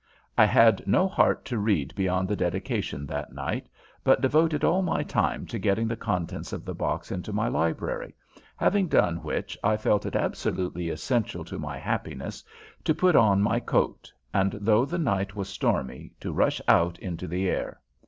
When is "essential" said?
10.89-11.45